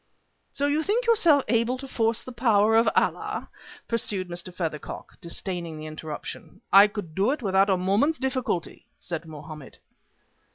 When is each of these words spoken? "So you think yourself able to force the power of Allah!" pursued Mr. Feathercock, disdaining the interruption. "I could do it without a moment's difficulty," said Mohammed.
"So 0.51 0.65
you 0.65 0.81
think 0.81 1.05
yourself 1.05 1.43
able 1.47 1.77
to 1.77 1.87
force 1.87 2.23
the 2.23 2.31
power 2.31 2.75
of 2.75 2.89
Allah!" 2.95 3.49
pursued 3.87 4.29
Mr. 4.29 4.51
Feathercock, 4.51 5.21
disdaining 5.21 5.77
the 5.77 5.85
interruption. 5.85 6.59
"I 6.73 6.87
could 6.87 7.13
do 7.13 7.29
it 7.29 7.43
without 7.43 7.69
a 7.69 7.77
moment's 7.77 8.17
difficulty," 8.17 8.87
said 8.97 9.27
Mohammed. 9.27 9.77